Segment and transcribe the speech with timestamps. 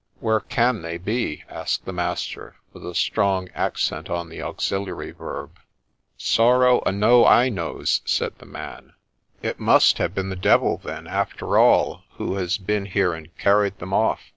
[0.19, 5.59] 'Where can they be?' asked the master, with a strong accent on the auxiliary verb.'
[6.17, 8.93] Sorrow a know I knows,' said the man.'
[9.43, 12.93] It must have been the devil, then, after all, who has been 2 THE SPECTRE
[12.93, 14.21] here and carried them off